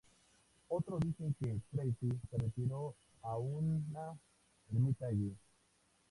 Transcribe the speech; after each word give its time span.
Otros 0.67 0.99
dicen 1.01 1.35
que 1.39 1.59
Tracy 1.71 2.09
se 2.31 2.35
retiró 2.39 2.95
a 3.21 3.37
una 3.37 4.19
ermita 4.71 5.05
allí. 5.05 5.31